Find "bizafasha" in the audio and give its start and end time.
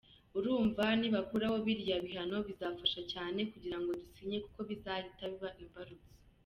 2.47-3.01